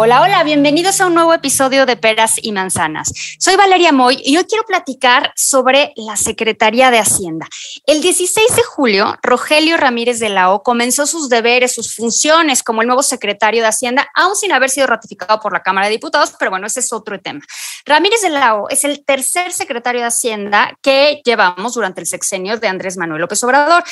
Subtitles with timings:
[0.00, 3.12] Hola, hola, bienvenidos a un nuevo episodio de Peras y Manzanas.
[3.40, 7.48] Soy Valeria Moy y hoy quiero platicar sobre la Secretaría de Hacienda.
[7.84, 12.86] El 16 de julio, Rogelio Ramírez de la comenzó sus deberes, sus funciones como el
[12.86, 16.52] nuevo secretario de Hacienda, aún sin haber sido ratificado por la Cámara de Diputados, pero
[16.52, 17.40] bueno, ese es otro tema.
[17.84, 22.68] Ramírez de la es el tercer secretario de Hacienda que llevamos durante el sexenio de
[22.68, 23.82] Andrés Manuel López Obrador.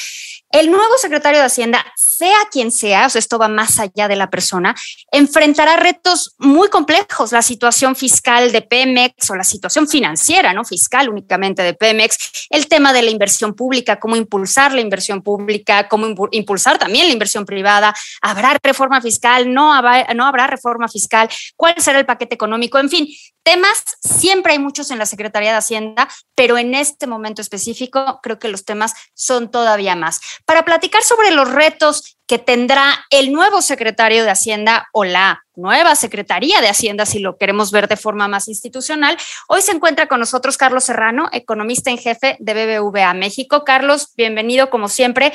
[0.59, 4.17] El nuevo secretario de Hacienda, sea quien sea, o sea, esto va más allá de
[4.17, 4.75] la persona,
[5.13, 11.11] enfrentará retos muy complejos, la situación fiscal de Pemex o la situación financiera, no fiscal
[11.11, 16.07] únicamente de Pemex, el tema de la inversión pública, cómo impulsar la inversión pública, cómo
[16.07, 21.29] impu- impulsar también la inversión privada, habrá reforma fiscal, no habrá, no habrá reforma fiscal,
[21.55, 23.07] cuál será el paquete económico, en fin,
[23.43, 28.39] temas siempre hay muchos en la Secretaría de Hacienda, pero en este momento específico creo
[28.39, 30.21] que los temas son todavía más.
[30.47, 35.97] Para platicar sobre los retos que tendrá el nuevo secretario de Hacienda o la nueva
[35.97, 39.17] Secretaría de Hacienda, si lo queremos ver de forma más institucional,
[39.49, 43.65] hoy se encuentra con nosotros Carlos Serrano, economista en jefe de BBVA México.
[43.65, 45.33] Carlos, bienvenido como siempre.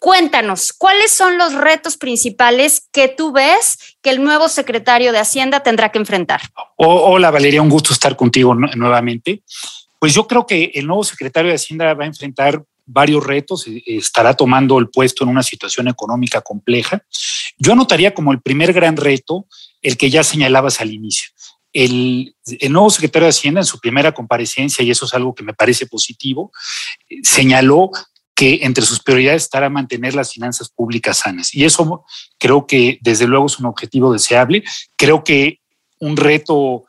[0.00, 5.60] Cuéntanos, ¿cuáles son los retos principales que tú ves que el nuevo secretario de Hacienda
[5.60, 6.40] tendrá que enfrentar?
[6.76, 9.42] Hola Valeria, un gusto estar contigo nu- nuevamente.
[9.98, 14.34] Pues yo creo que el nuevo secretario de Hacienda va a enfrentar varios retos, estará
[14.34, 17.02] tomando el puesto en una situación económica compleja.
[17.58, 19.46] Yo anotaría como el primer gran reto
[19.82, 21.30] el que ya señalabas al inicio.
[21.72, 22.34] El,
[22.70, 25.86] nuevo secretario de Hacienda en su primera comparecencia, y eso es algo que me parece
[25.86, 26.52] positivo,
[27.22, 27.90] señaló
[28.34, 31.54] que entre sus prioridades estará mantener las finanzas públicas sanas.
[31.54, 32.04] Y eso
[32.38, 34.64] creo que desde luego es un objetivo deseable.
[34.96, 35.60] Creo que
[36.00, 36.84] un reto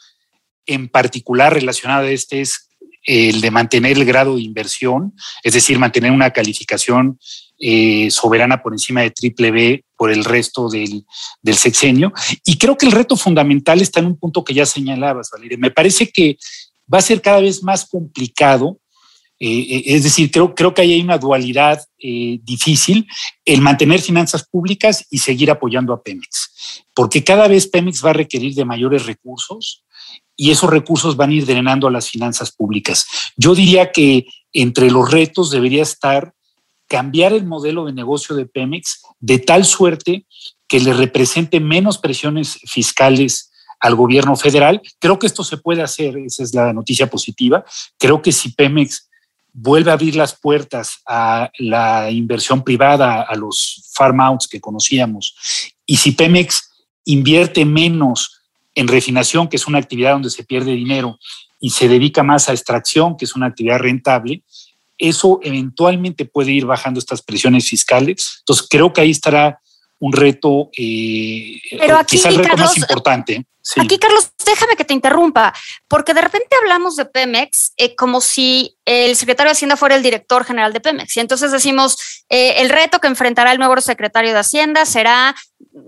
[0.66, 2.65] en particular relacionado a este es
[3.06, 7.20] el de mantener el grado de inversión, es decir, mantener una calificación
[7.60, 11.06] eh, soberana por encima de triple B por el resto del,
[11.42, 12.12] del sexenio.
[12.44, 15.58] Y creo que el reto fundamental está en un punto que ya señalabas, Valeria.
[15.58, 16.38] Me parece que
[16.92, 18.80] va a ser cada vez más complicado
[19.38, 23.06] eh, es decir, creo, creo que ahí hay una dualidad eh, difícil,
[23.44, 28.14] el mantener finanzas públicas y seguir apoyando a Pemex, porque cada vez Pemex va a
[28.14, 29.84] requerir de mayores recursos
[30.36, 33.06] y esos recursos van a ir drenando a las finanzas públicas.
[33.38, 36.34] Yo diría que entre los retos debería estar
[36.88, 40.26] cambiar el modelo de negocio de Pemex de tal suerte
[40.68, 44.82] que le represente menos presiones fiscales al gobierno federal.
[45.00, 47.64] Creo que esto se puede hacer, esa es la noticia positiva.
[47.98, 49.10] Creo que si Pemex
[49.54, 55.36] vuelve a abrir las puertas a la inversión privada, a los farm outs que conocíamos,
[55.86, 56.72] y si Pemex
[57.06, 58.42] invierte menos
[58.76, 61.18] en refinación, que es una actividad donde se pierde dinero,
[61.60, 64.44] y se dedica más a extracción, que es una actividad rentable,
[64.98, 68.38] eso eventualmente puede ir bajando estas presiones fiscales.
[68.40, 69.60] Entonces, creo que ahí estará
[70.00, 73.46] un reto, eh, Pero aquí, quizá el reto Carlos, más importante.
[73.62, 73.80] Sí.
[73.82, 75.54] Aquí, Carlos, déjame que te interrumpa,
[75.88, 80.04] porque de repente hablamos de Pemex eh, como si el secretario de Hacienda fuera el
[80.04, 81.18] director general de Pemex.
[81.18, 81.98] Y entonces decimos,
[82.30, 85.36] eh, el reto que enfrentará el nuevo secretario de Hacienda será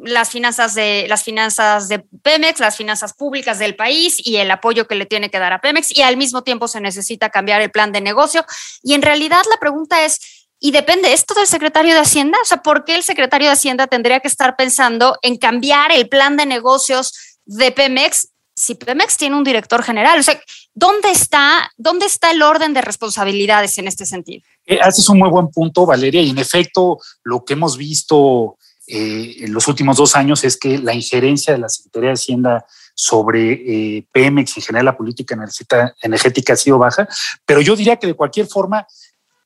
[0.03, 4.88] las finanzas de las finanzas de Pemex, las finanzas públicas del país y el apoyo
[4.88, 7.72] que le tiene que dar a Pemex y al mismo tiempo se necesita cambiar el
[7.72, 8.46] plan de negocio
[8.84, 12.57] y en realidad la pregunta es y depende esto del secretario de Hacienda, o sea,
[12.57, 16.47] ¿por qué el secretario de Hacienda tendría que estar pensando en cambiar el plan de
[16.47, 20.19] negocios de Pemex si Pemex tiene un director general?
[20.19, 20.41] O sea,
[20.74, 24.41] ¿dónde está, dónde está el orden de responsabilidades en este sentido?
[24.66, 28.57] Eh, haces un muy buen punto, Valeria, y en efecto lo que hemos visto
[28.88, 32.66] eh, en los últimos dos años es que la injerencia de la Secretaría de Hacienda
[32.96, 37.07] sobre eh, Pemex en general la política energética, energética ha sido baja,
[37.45, 38.88] pero yo diría que de cualquier forma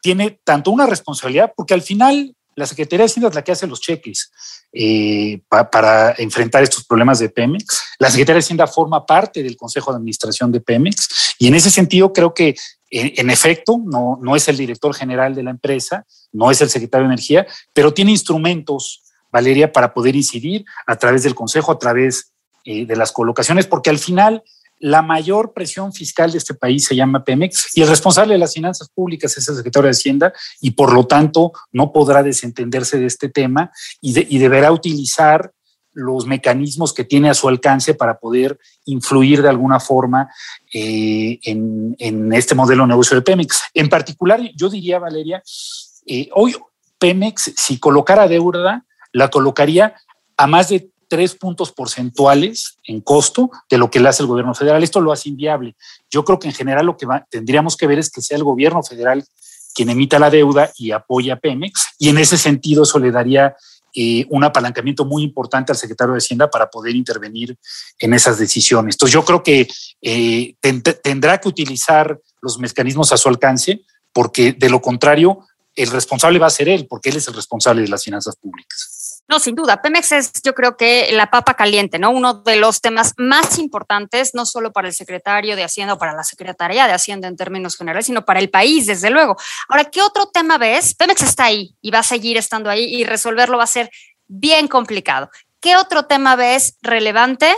[0.02, 3.66] tiene tanto una responsabilidad, porque al final la Secretaría de Hacienda es la que hace
[3.66, 4.32] los cheques
[4.74, 7.82] eh, pa, para enfrentar estos problemas de Pemex.
[7.98, 11.72] La Secretaría de Hacienda forma parte del Consejo de Administración de Pemex y en ese
[11.72, 12.56] sentido creo que
[12.90, 16.70] en, en efecto no, no es el director general de la empresa, no es el
[16.70, 21.80] secretario de Energía, pero tiene instrumentos, Valeria, para poder incidir a través del Consejo, a
[21.80, 22.34] través
[22.66, 24.44] eh, de las colocaciones, porque al final
[24.82, 28.54] la mayor presión fiscal de este país se llama Pemex y el responsable de las
[28.54, 33.06] finanzas públicas es el secretario de Hacienda y por lo tanto no podrá desentenderse de
[33.06, 35.54] este tema y, de, y deberá utilizar
[35.94, 40.30] los mecanismos que tiene a su alcance para poder influir de alguna forma
[40.74, 43.62] eh, en, este modelo de negocio de Pemex.
[43.74, 45.44] En particular, yo diría, Valeria,
[46.06, 46.56] eh, hoy
[46.98, 49.96] Pemex, si colocara deuda, la colocaría
[50.38, 54.56] a más de tres puntos porcentuales en costo de lo que le hace el gobierno
[54.56, 54.82] federal.
[54.82, 55.76] Esto lo hace inviable.
[56.10, 58.82] Yo creo que en general lo que tendríamos que ver es que sea el gobierno
[58.82, 59.26] federal
[59.74, 63.56] quien emita la deuda y apoya a Pemex, y en ese sentido eso le daría
[63.94, 67.58] eh, un apalancamiento muy importante al secretario de Hacienda para poder intervenir
[68.00, 68.96] en esas decisiones.
[68.96, 69.68] Entonces yo creo que
[70.02, 70.56] eh,
[71.04, 73.82] tendrá que utilizar los mecanismos a su alcance,
[74.14, 75.40] porque de lo contrario,
[75.76, 78.91] el responsable va a ser él, porque él es el responsable de las finanzas públicas.
[79.28, 79.82] No, sin duda.
[79.82, 82.12] Pemex es, yo creo que la papa caliente, ¿no?
[82.12, 86.14] Uno de los temas más importantes, no solo para el secretario de Hacienda o para
[86.14, 89.38] la Secretaría de Hacienda en términos generales, sino para el país, desde luego.
[89.70, 90.96] Ahora, ¿qué otro tema ves?
[90.96, 93.90] Pemex está ahí y va a seguir estando ahí y resolverlo va a ser
[94.28, 95.30] bien complicado.
[95.62, 97.56] ¿Qué otro tema ves relevante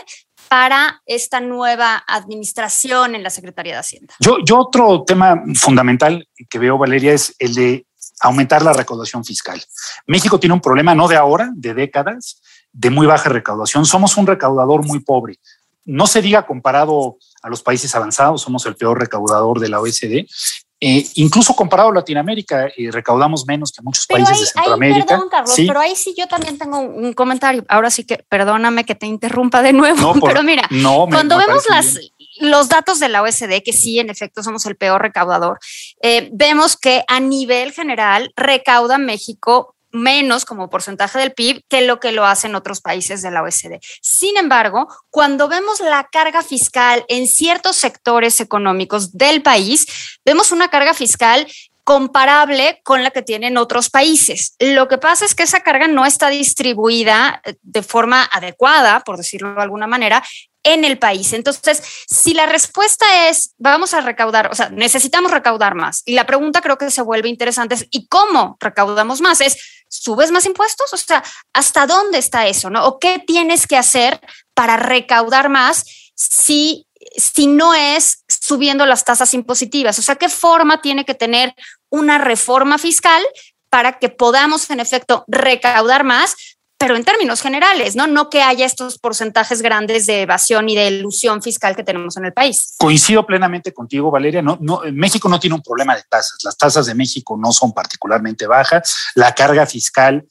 [0.49, 4.13] para esta nueva administración en la Secretaría de Hacienda?
[4.19, 7.85] Yo, yo otro tema fundamental que veo, Valeria, es el de
[8.23, 9.61] aumentar la recaudación fiscal.
[10.07, 12.41] México tiene un problema no de ahora, de décadas,
[12.71, 13.85] de muy baja recaudación.
[13.85, 15.39] Somos un recaudador muy pobre.
[15.85, 20.25] No se diga comparado a los países avanzados, somos el peor recaudador de la OECD.
[20.85, 25.05] Eh, incluso comparado a Latinoamérica, eh, recaudamos menos que muchos países de Centroamérica.
[25.05, 27.63] perdón, Carlos, pero ahí sí yo también tengo un comentario.
[27.69, 30.67] Ahora sí que perdóname que te interrumpa de nuevo, pero mira,
[31.09, 31.97] cuando vemos las,
[32.43, 35.59] los datos de la OSD, que sí, en efecto, somos el peor recaudador,
[36.01, 41.99] eh, vemos que a nivel general recauda México menos como porcentaje del PIB que lo
[41.99, 43.79] que lo hacen otros países de la OSD.
[44.01, 49.85] Sin embargo, cuando vemos la carga fiscal en ciertos sectores económicos del país,
[50.25, 51.47] vemos una carga fiscal
[51.83, 54.55] comparable con la que tienen otros países.
[54.59, 59.17] Lo que pasa es que esa carga no está distribuida eh, de forma adecuada, por
[59.17, 60.23] decirlo de alguna manera,
[60.63, 61.33] en el país.
[61.33, 66.25] Entonces, si la respuesta es vamos a recaudar, o sea, necesitamos recaudar más, y la
[66.25, 69.41] pregunta creo que se vuelve interesante es ¿y cómo recaudamos más?
[69.41, 70.93] Es ¿subes más impuestos?
[70.93, 72.69] O sea, ¿hasta dónde está eso?
[72.69, 72.85] ¿no?
[72.85, 74.19] ¿O qué tienes que hacer
[74.53, 76.87] para recaudar más si,
[77.17, 79.97] si no es subiendo las tasas impositivas?
[79.99, 81.55] O sea, ¿qué forma tiene que tener
[81.89, 83.23] una reforma fiscal
[83.69, 86.35] para que podamos en efecto recaudar más,
[86.77, 88.05] pero en términos generales, ¿no?
[88.05, 92.25] No que haya estos porcentajes grandes de evasión y de ilusión fiscal que tenemos en
[92.25, 92.75] el país.
[92.77, 94.43] Coincido plenamente contigo, Valeria.
[94.91, 96.37] México no tiene un problema de tasas.
[96.43, 98.93] Las tasas de México no son particularmente bajas.
[99.15, 100.25] La carga fiscal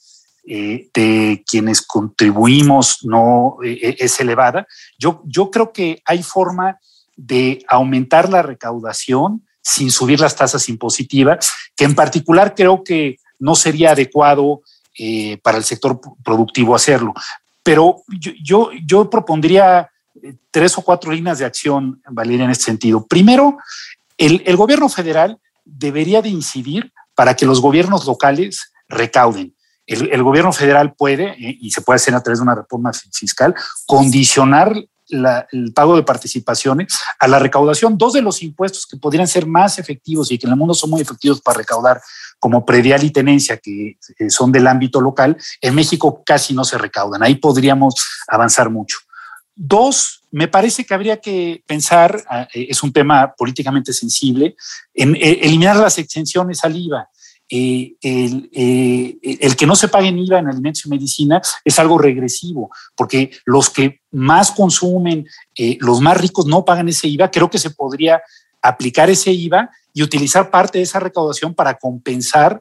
[0.45, 4.67] eh, de quienes contribuimos no eh, es elevada.
[4.99, 6.77] Yo, yo creo que hay forma
[7.15, 13.55] de aumentar la recaudación sin subir las tasas impositivas, que en particular creo que no
[13.55, 14.61] sería adecuado
[14.97, 17.13] eh, para el sector productivo hacerlo.
[17.63, 18.01] Pero
[18.41, 19.89] yo, yo, propondría
[20.21, 23.05] eh, tres o cuatro líneas de acción, Valeria, en este sentido.
[23.07, 23.57] Primero,
[24.17, 29.55] el, el gobierno federal debería de incidir para que los gobiernos locales recauden.
[29.85, 33.53] El, gobierno federal puede, eh, y se puede hacer a través de una reforma fiscal,
[33.85, 34.73] condicionar
[35.13, 37.97] el pago de participaciones a la recaudación.
[37.97, 40.89] Dos de los impuestos que podrían ser más efectivos y que en el mundo son
[40.89, 42.01] muy efectivos para recaudar,
[42.39, 47.23] como predial y tenencia, que son del ámbito local, en México casi no se recaudan.
[47.23, 47.95] Ahí podríamos
[48.27, 48.97] avanzar mucho.
[49.55, 54.55] Dos, me parece que habría que pensar, ah, es un tema políticamente sensible,
[54.93, 57.07] en eh, eliminar las exenciones al IVA.
[57.55, 62.71] Eh, eh, el, que no se paguen IVA en alimentos y medicina es algo regresivo,
[62.95, 67.59] porque los que más consumen, eh, los más ricos no pagan ese IVA, creo que
[67.59, 68.23] se podría
[68.59, 72.59] aplicar ese IVA y utilizar parte de esa recaudación para compensar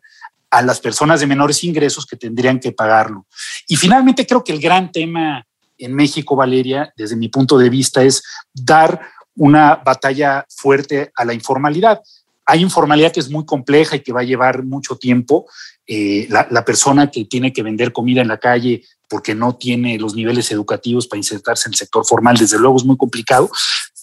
[0.50, 3.26] a las personas de menores ingresos que tendrían que pagarlo.
[3.68, 5.42] Y finalmente creo que el gran tema
[5.78, 8.22] en México, Valeria, desde mi punto de vista, es
[8.52, 9.00] dar
[9.36, 12.02] una batalla fuerte a la informalidad.
[12.46, 15.46] Hay informalidad que es muy compleja y que va a llevar mucho tiempo.
[15.86, 20.14] Eh, la, persona que tiene que vender comida en la calle porque no tiene los
[20.14, 23.50] niveles educativos para insertarse en el sector formal, desde luego es muy complicado,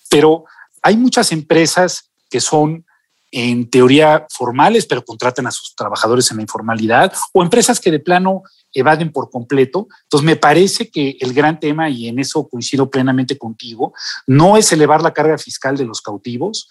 [0.09, 0.43] pero
[0.81, 2.85] hay muchas empresas que son
[3.31, 7.99] en teoría formales, pero contratan a sus trabajadores en la informalidad, o empresas que de
[7.99, 8.43] plano
[8.73, 9.87] evaden por completo.
[10.03, 13.93] Entonces, me parece que el gran tema, y en eso coincido plenamente contigo,
[14.27, 16.69] no es elevar la carga fiscal de los cautivos,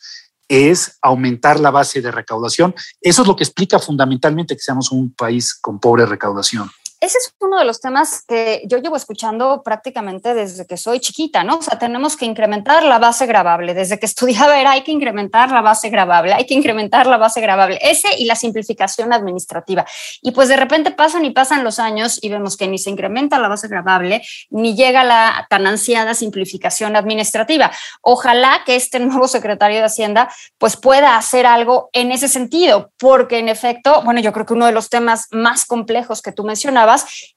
[0.49, 2.75] es aumentar la base de recaudación.
[3.01, 6.71] Eso es lo que explica fundamentalmente que seamos un país con pobre recaudación.
[7.01, 11.45] Ese es uno de los temas que yo llevo escuchando prácticamente desde que soy chiquita,
[11.45, 11.59] ¿no?
[11.59, 13.73] O sea, tenemos que incrementar la base grabable.
[13.73, 17.41] Desde que estudiaba era hay que incrementar la base grabable, hay que incrementar la base
[17.41, 17.79] grabable.
[17.83, 19.87] Ese y la simplificación administrativa.
[20.23, 23.39] Y pues de repente pasan y pasan los años y vemos que ni se incrementa
[23.39, 27.71] la base grabable, ni llega la tan ansiada simplificación administrativa.
[28.03, 33.39] Ojalá que este nuevo secretario de Hacienda pues pueda hacer algo en ese sentido, porque
[33.39, 36.43] en efecto, bueno, yo creo que uno de los temas más complejos que tú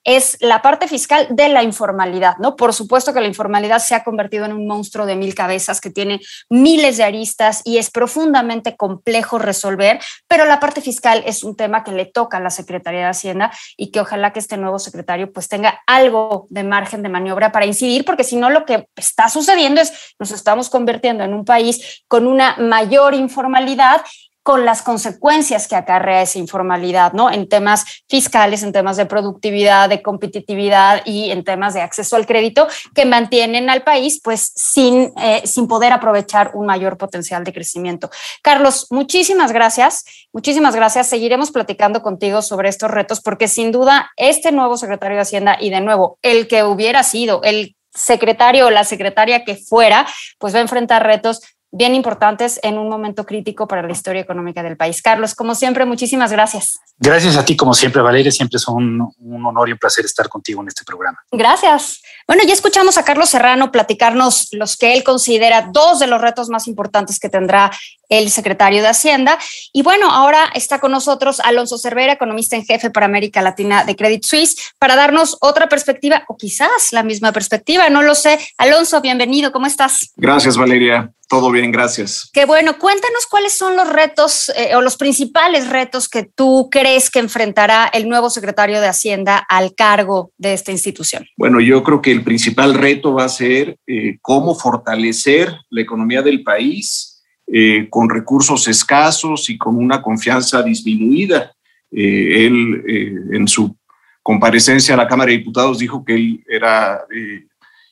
[0.03, 2.55] es la parte fiscal de la informalidad, ¿no?
[2.55, 5.89] Por supuesto que la informalidad se ha convertido en un monstruo de mil cabezas que
[5.89, 11.55] tiene miles de aristas y es profundamente complejo resolver, pero la parte fiscal es un
[11.55, 14.79] tema que le toca a la Secretaría de Hacienda y que ojalá que este nuevo
[14.79, 18.87] secretario pues tenga algo de margen de maniobra para incidir, porque si no lo que
[18.95, 24.01] está sucediendo es nos estamos convirtiendo en un país con una mayor informalidad
[24.43, 27.29] con las consecuencias que acarrea esa informalidad, ¿no?
[27.31, 32.25] En temas fiscales, en temas de productividad, de competitividad y en temas de acceso al
[32.25, 37.53] crédito que mantienen al país, pues, sin, eh, sin poder aprovechar un mayor potencial de
[37.53, 38.09] crecimiento.
[38.41, 40.05] Carlos, muchísimas gracias.
[40.33, 41.07] Muchísimas gracias.
[41.07, 45.69] Seguiremos platicando contigo sobre estos retos porque sin duda este nuevo secretario de Hacienda y
[45.69, 50.07] de nuevo el que hubiera sido el secretario o la secretaria que fuera,
[50.39, 51.41] pues va a enfrentar retos
[51.71, 55.01] bien importantes en un momento crítico para la historia económica del país.
[55.01, 56.79] Carlos, como siempre, muchísimas gracias.
[56.97, 58.31] Gracias a ti, como siempre, Valeria.
[58.31, 61.19] Siempre es un, un, honor y un placer estar contigo en este programa.
[61.31, 62.01] Gracias.
[62.27, 66.49] Bueno, ya escuchamos a Carlos Serrano platicarnos los que él considera dos de los retos
[66.49, 67.71] más importantes que tendrá
[68.11, 69.39] el secretario de Hacienda.
[69.73, 73.95] Y bueno, ahora está con nosotros Alonso Cervera, economista en jefe para América Latina de
[73.95, 78.37] Credit Suisse, para darnos otra perspectiva o quizás la misma perspectiva, no lo sé.
[78.57, 80.11] Alonso, bienvenido, ¿cómo estás?
[80.17, 81.11] Gracias, Valeria.
[81.31, 82.29] Todo bien, gracias.
[82.33, 82.77] Qué bueno.
[82.77, 87.89] Cuéntanos cuáles son los retos eh, o los principales retos que tú crees que enfrentará
[87.93, 91.25] el nuevo secretario de Hacienda al cargo de esta institución.
[91.37, 96.21] Bueno, yo creo que el principal reto va a ser eh, cómo fortalecer la economía
[96.21, 97.10] del país
[97.53, 101.51] eh, con recursos escasos y con una confianza disminuida.
[101.91, 103.75] Eh, él, eh, en su
[104.23, 107.45] comparecencia a la Cámara de Diputados, dijo que él era eh,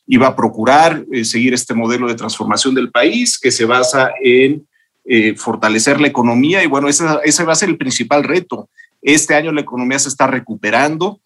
[0.08, 4.68] iba a procurar eh, seguir este modelo de transformación del país que se basa en
[5.06, 8.70] eh, fortalecer la economía y bueno, ese, ese, va a ser el principal reto.
[9.02, 11.22] Este año la economía se está recuperando,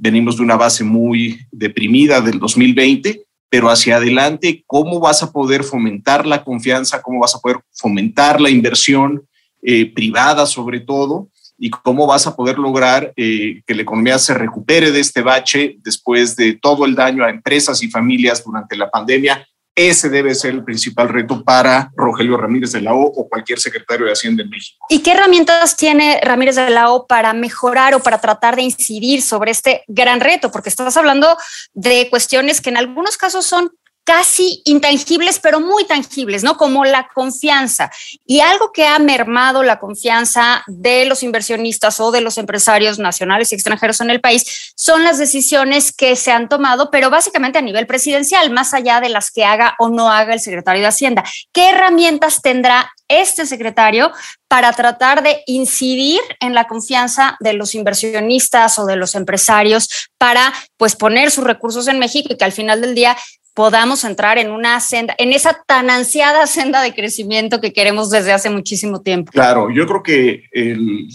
[0.00, 5.62] venimos de una base muy deprimida del 2020, pero hacia adelante, ¿cómo vas a poder
[5.62, 7.02] fomentar la confianza?
[7.02, 9.28] ¿Cómo vas a poder fomentar la inversión
[9.60, 11.28] eh, privada sobre todo?
[11.58, 15.76] y cómo vas a poder lograr eh, que la economía se recupere de este bache
[15.84, 19.46] después de todo el daño a empresas y familias durante la pandemia.
[19.74, 24.04] Ese debe ser el principal reto para Rogelio Ramírez de la O o cualquier secretario
[24.04, 24.84] de Hacienda en México.
[24.90, 29.22] ¿Y qué herramientas tiene Ramírez de la O para mejorar o para tratar de incidir
[29.22, 30.50] sobre este gran reto?
[30.50, 31.38] Porque estás hablando
[31.72, 33.70] de cuestiones que en algunos casos son
[34.04, 36.56] casi intangibles, pero muy tangibles, ¿no?
[36.56, 37.90] Como la confianza.
[38.26, 43.52] Y algo que ha mermado la confianza de los inversionistas o de los empresarios nacionales
[43.52, 47.62] y extranjeros en el país son las decisiones que se han tomado, pero básicamente a
[47.62, 51.24] nivel presidencial, más allá de las que haga o no haga el secretario de Hacienda.
[51.52, 54.12] ¿Qué herramientas tendrá este secretario
[54.48, 60.52] para tratar de incidir en la confianza de los inversionistas o de los empresarios para
[60.76, 63.16] pues poner sus recursos en México y que al final del día
[63.54, 68.32] podamos entrar en una senda, en esa tan ansiada senda de crecimiento que queremos desde
[68.32, 69.32] hace muchísimo tiempo.
[69.32, 71.08] Claro, yo creo que el,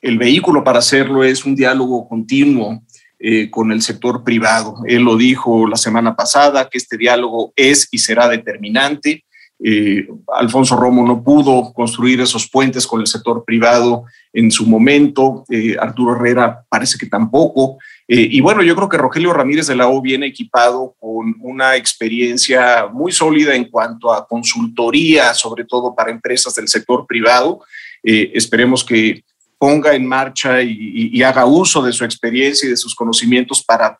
[0.00, 2.82] el vehículo para hacerlo es un diálogo continuo
[3.18, 4.76] eh, con el sector privado.
[4.86, 9.24] Él lo dijo la semana pasada, que este diálogo es y será determinante.
[9.62, 15.44] Eh, Alfonso Romo no pudo construir esos puentes con el sector privado en su momento,
[15.50, 17.76] eh, Arturo Herrera parece que tampoco.
[18.08, 21.76] Eh, y bueno, yo creo que Rogelio Ramírez de la O viene equipado con una
[21.76, 27.60] experiencia muy sólida en cuanto a consultoría, sobre todo para empresas del sector privado.
[28.02, 29.22] Esperemos que
[29.58, 33.98] ponga en marcha y haga uso de su experiencia y de sus conocimientos para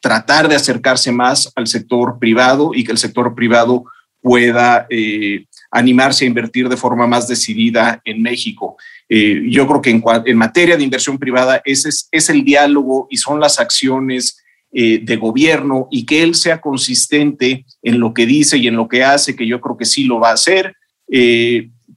[0.00, 3.84] tratar de acercarse más al sector privado y que el sector privado
[4.22, 8.76] pueda eh, animarse a invertir de forma más decidida en México.
[9.08, 13.16] Eh, yo creo que en, en, materia de inversión privada ese es, el diálogo y
[13.16, 14.38] son las acciones
[14.72, 18.88] eh, de gobierno y que él sea consistente en lo que dice y en lo
[18.88, 20.74] que hace, que yo creo que sí lo va a hacer.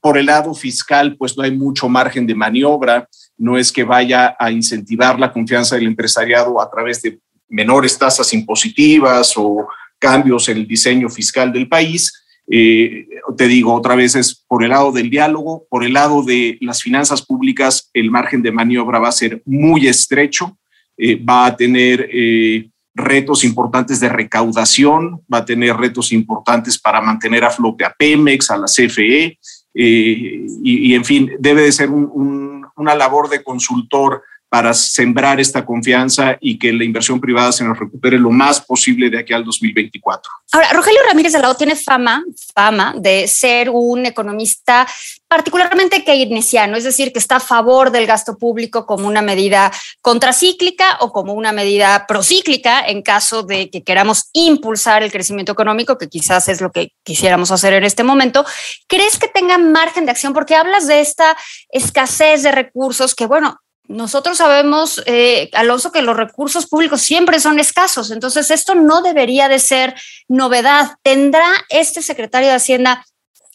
[0.02, 4.36] Por el lado fiscal, pues no hay mucho margen de maniobra, no es que vaya
[4.38, 7.18] a incentivar la confianza del empresariado a través de
[7.48, 9.66] menores tasas impositivas o
[9.98, 12.12] cambios en el diseño fiscal del país.
[12.48, 16.58] Eh, te digo, otra vez es por el lado del diálogo, por el lado de
[16.60, 20.56] las finanzas públicas, el margen de maniobra va a ser muy estrecho.
[20.98, 27.02] eh, va a tener eh, retos importantes de recaudación, va a tener retos importantes para
[27.02, 29.38] mantener a flote a Pemex, a la CFE,
[29.74, 34.22] y, en fin, debe de ser una labor de consultor
[34.56, 39.10] para sembrar esta confianza y que la inversión privada se nos recupere lo más posible
[39.10, 40.32] de aquí al 2024.
[40.52, 44.88] Ahora, Rogelio Ramírez de Lado tiene fama, fama de ser un economista
[45.28, 49.70] particularmente keynesiano, es decir, que está a favor del gasto público como una medida
[50.00, 55.98] contracíclica o como una medida procíclica en caso de que queramos impulsar el crecimiento económico,
[55.98, 58.46] que quizás es lo que quisiéramos hacer en este momento.
[58.86, 60.32] ¿Crees que tenga margen de acción?
[60.32, 61.36] Porque hablas de esta
[61.68, 67.58] escasez de recursos que, bueno, nosotros sabemos, eh, Alonso, que los recursos públicos siempre son
[67.58, 69.94] escasos, entonces esto no debería de ser
[70.28, 70.96] novedad.
[71.02, 73.04] ¿Tendrá este secretario de Hacienda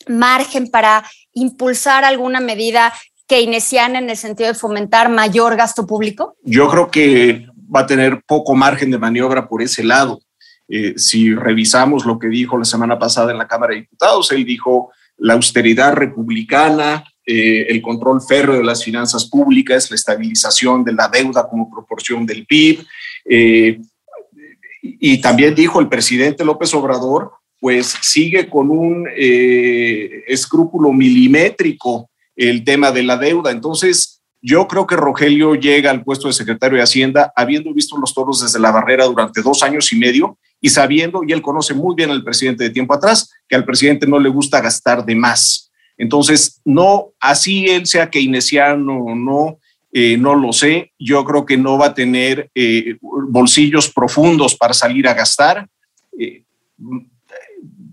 [0.08, 2.94] margen para impulsar alguna medida
[3.28, 6.36] keynesiana en el sentido de fomentar mayor gasto público?
[6.44, 10.20] Yo creo que va a tener poco margen de maniobra por ese lado.
[10.68, 14.46] Eh, si revisamos lo que dijo la semana pasada en la Cámara de Diputados, él
[14.46, 20.94] dijo la austeridad republicana, eh, el control férreo de las finanzas públicas, la estabilización de
[20.94, 22.84] la deuda como proporción del PIB.
[23.26, 23.80] Eh,
[24.82, 32.64] y también dijo el presidente López Obrador, pues sigue con un eh, escrúpulo milimétrico el
[32.64, 33.52] tema de la deuda.
[33.52, 38.16] Entonces, yo creo que Rogelio llega al puesto de secretario de Hacienda habiendo visto los
[38.16, 41.96] toros desde la barrera durante dos años y medio y sabiendo, y él conoce muy
[41.96, 45.71] bien al presidente de tiempo atrás, que al presidente no le gusta gastar de más.
[46.02, 49.60] Entonces, no, así él sea keynesiano o no,
[49.94, 50.94] eh, no lo sé.
[50.98, 55.70] Yo creo que no va a tener eh, bolsillos profundos para salir a gastar.
[56.18, 56.44] Eh,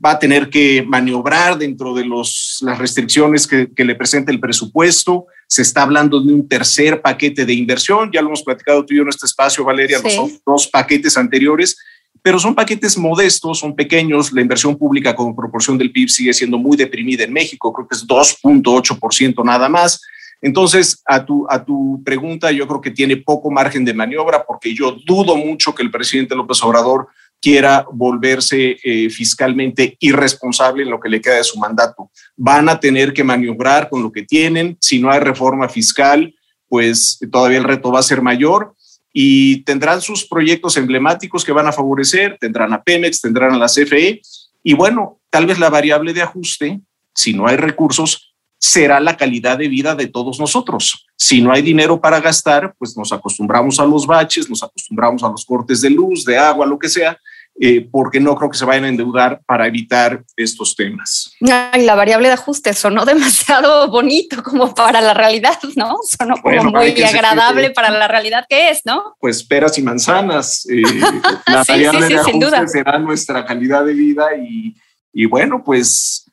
[0.03, 5.27] va a tener que maniobrar dentro de los, las restricciones que, le presenta el presupuesto.
[5.47, 8.11] Se está hablando de un tercer paquete de inversión.
[8.11, 11.77] Ya lo hemos platicado tú y yo en este espacio, Valeria, los dos paquetes anteriores
[12.23, 14.33] pero son paquetes modestos, son pequeños.
[14.33, 17.97] La inversión pública como proporción del PIB sigue siendo muy deprimida en México, creo que
[17.97, 20.01] es 2.8% nada más.
[20.41, 24.73] Entonces, a tu, a tu pregunta, yo creo que tiene poco margen de maniobra porque
[24.73, 27.09] yo dudo mucho que el presidente López Obrador
[27.41, 32.11] quiera volverse eh, fiscalmente irresponsable en lo que le queda de su mandato.
[32.37, 34.77] Van a tener que maniobrar con lo que tienen.
[34.81, 36.35] Si no hay reforma fiscal,
[36.69, 38.75] pues todavía el reto va a ser mayor
[39.13, 43.67] y tendrán sus proyectos emblemáticos que van a favorecer, tendrán a Pemex, tendrán a la
[43.67, 44.21] CFE
[44.63, 46.81] y bueno, tal vez la variable de ajuste,
[47.15, 51.07] si no hay recursos, será la calidad de vida de todos nosotros.
[51.17, 55.29] Si no hay dinero para gastar, pues nos acostumbramos a los baches, nos acostumbramos a
[55.29, 57.19] los cortes de luz, de agua, lo que sea,
[57.61, 61.33] eh, porque no creo que se vayan a endeudar para evitar estos temas.
[61.41, 65.97] Ay, la variable de ajuste sonó demasiado bonito como para la realidad, ¿no?
[66.05, 69.17] Sonó como muy agradable para la realidad que es, ¿no?
[69.19, 70.67] Pues peras y manzanas.
[70.71, 70.83] Eh,
[71.47, 74.77] la variable de ajuste será nuestra calidad de vida y,
[75.13, 76.31] y bueno, pues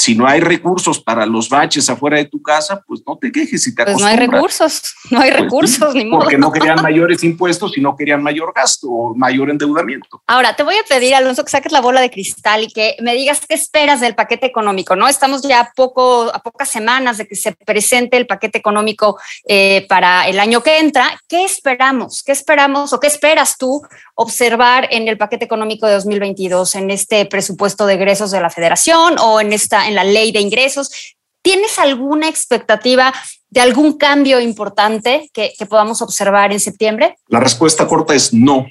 [0.00, 3.62] si no hay recursos para los baches afuera de tu casa, pues no te quejes
[3.62, 6.22] si te Pues no hay recursos, no hay pues recursos, ni modo.
[6.22, 10.22] Porque no querían mayores impuestos y no querían mayor gasto o mayor endeudamiento.
[10.26, 13.14] Ahora, te voy a pedir, Alonso, que saques la bola de cristal y que me
[13.14, 15.06] digas qué esperas del paquete económico, ¿no?
[15.06, 19.84] Estamos ya a, poco, a pocas semanas de que se presente el paquete económico eh,
[19.86, 21.20] para el año que entra.
[21.28, 22.22] ¿Qué esperamos?
[22.22, 23.82] ¿Qué esperamos o qué esperas tú
[24.14, 29.18] observar en el paquete económico de 2022, en este presupuesto de egresos de la federación
[29.18, 31.16] o en esta en la ley de ingresos.
[31.42, 33.12] ¿Tienes alguna expectativa
[33.50, 37.16] de algún cambio importante que, podamos observar en septiembre?
[37.28, 38.66] La respuesta corta es no.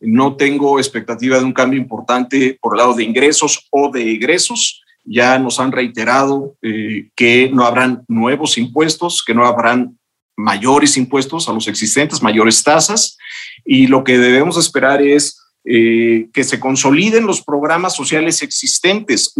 [0.00, 4.82] No tengo expectativa de un cambio importante por el lado de ingresos o de egresos.
[5.04, 9.98] Ya nos han reiterado eh, que no habrán nuevos impuestos, que no habrán
[10.36, 13.16] mayores impuestos a los existentes, mayores tasas.
[13.64, 19.34] Y lo que debemos esperar es eh, que se consoliden los programas sociales existentes.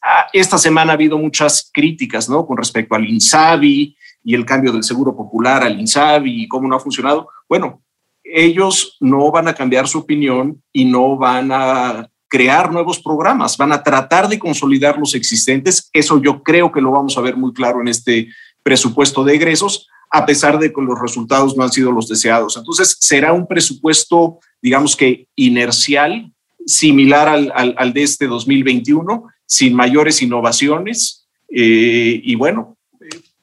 [0.00, 2.46] Ah, esta semana ha habido muchas críticas, ¿no?
[2.46, 6.76] Con respecto al INSABI y el cambio del Seguro Popular al INSABI y cómo no
[6.76, 7.28] ha funcionado.
[7.48, 7.82] Bueno,
[8.22, 13.72] ellos no van a cambiar su opinión y no van a crear nuevos programas, van
[13.72, 15.88] a tratar de consolidar los existentes.
[15.92, 18.28] Eso yo creo que lo vamos a ver muy claro en este
[18.62, 22.56] presupuesto de egresos, a pesar de que los resultados no han sido los deseados.
[22.56, 26.32] Entonces, será un presupuesto digamos que inercial,
[26.66, 31.28] similar al, de este 2021, sin mayores innovaciones.
[31.48, 32.76] Eh, y bueno,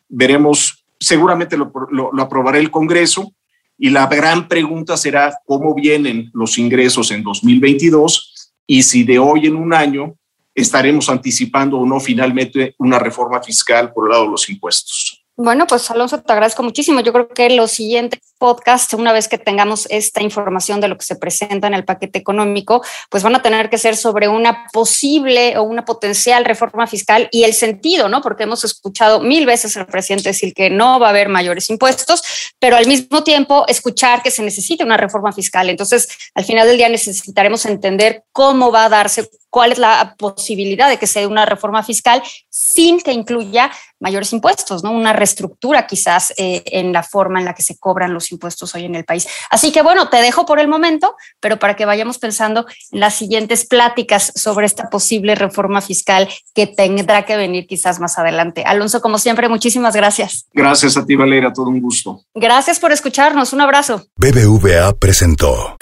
[0.09, 3.33] veremos, seguramente lo, lo, aprobará el Congreso.
[3.77, 9.47] Y la gran pregunta será cómo vienen los ingresos en 2022 y si de hoy
[9.47, 10.15] en un año
[10.53, 15.22] estaremos anticipando o no finalmente una reforma fiscal por el lado de los impuestos.
[15.35, 16.99] Bueno, pues Alonso, te agradezco muchísimo.
[17.01, 21.05] Yo creo que lo siguiente podcasts, una vez que tengamos esta información de lo que
[21.05, 25.57] se presenta en el paquete económico, pues van a tener que ser sobre una posible
[25.57, 28.21] o una potencial reforma fiscal y el sentido, ¿no?
[28.21, 32.21] Porque hemos escuchado mil veces al presidente decir que no va a haber mayores impuestos,
[32.59, 35.69] pero al mismo tiempo escuchar que se necesita una reforma fiscal.
[35.69, 40.89] Entonces, al final del día necesitaremos entender cómo va a darse, cuál es la posibilidad
[40.89, 43.71] de que sea una reforma fiscal sin que incluya
[44.03, 44.91] mayores impuestos, ¿no?
[44.91, 48.83] Una reestructura quizás eh, en la forma en la que se cobran los impuestos hoy
[48.83, 49.25] en el país.
[49.49, 53.15] Así que bueno, te dejo por el momento, pero para que vayamos pensando en las
[53.15, 58.63] siguientes pláticas sobre esta posible reforma fiscal que tendrá que venir quizás más adelante.
[58.65, 60.47] Alonso, como siempre, muchísimas gracias.
[60.53, 62.25] Gracias a ti, Valeria, todo un gusto.
[62.33, 64.05] Gracias por escucharnos, un abrazo.
[64.17, 65.77] BBVA presentó.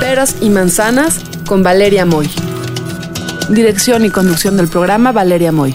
[0.00, 2.28] Peras y manzanas con Valeria Moy.
[3.50, 5.74] Dirección y conducción del programa Valeria Moy.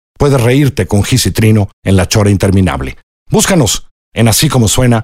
[0.17, 2.97] Puedes reírte con Gis en La Chora Interminable.
[3.29, 5.03] Búscanos en así como suena.mx,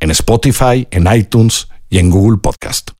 [0.00, 2.95] en Spotify, en iTunes y en Google Podcast.